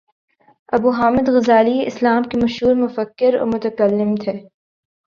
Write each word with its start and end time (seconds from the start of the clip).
ابو 0.71 0.89
Hamid 0.91 1.25
Ghazali 1.35 1.77
اسلام 1.85 2.23
کے 2.23 2.37
مشہور 2.43 2.75
مفکر 2.75 3.39
اور 3.39 3.47
متکلم 3.47 4.15
تھے 4.15 4.33